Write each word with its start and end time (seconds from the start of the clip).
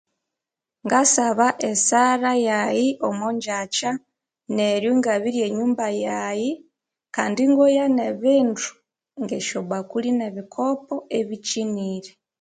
Ngasaba 0.85 1.47
esara 1.71 2.31
yayi 2.47 2.87
omwangyakya, 3.07 3.91
neryo 4.55 4.89
ingabirya 4.95 5.43
enyumba 5.49 5.85
yayi 6.05 6.49
kandi 7.15 7.39
ingoya 7.47 7.85
nebindu 7.97 8.67
ngesyo 9.21 9.59
bakuli 9.69 10.09
nebikopo 10.19 10.95
ebikyinire. 11.19 12.11